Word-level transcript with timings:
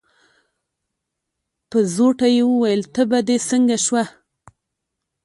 په 1.69 1.77
زوټه 1.95 2.27
يې 2.35 2.43
وويل: 2.47 2.81
تبه 2.93 3.19
دې 3.27 3.37
څنګه 3.49 3.77
شوه؟ 3.85 4.03